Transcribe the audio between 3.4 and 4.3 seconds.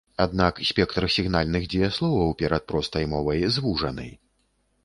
звужаны.